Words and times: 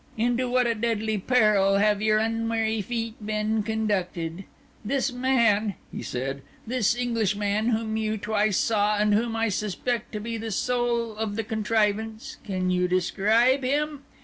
into 0.17 0.49
what 0.49 0.65
a 0.65 0.73
deadly 0.73 1.19
peril 1.19 1.77
have 1.77 2.01
your 2.01 2.17
unwary 2.17 2.81
feet 2.81 3.13
been 3.23 3.61
conducted! 3.61 4.45
This 4.83 5.11
man," 5.13 5.75
he 5.91 6.01
said, 6.01 6.41
"this 6.65 6.95
Englishman, 6.95 7.67
whom 7.69 7.95
you 7.95 8.17
twice 8.17 8.57
saw, 8.57 8.97
and 8.97 9.13
whom 9.13 9.35
I 9.35 9.49
suspect 9.49 10.11
to 10.13 10.19
be 10.19 10.37
the 10.37 10.49
soul 10.49 11.15
of 11.15 11.35
the 11.35 11.43
contrivance, 11.43 12.37
can 12.43 12.71
you 12.71 12.87
describe 12.87 13.61
him? 13.63 14.01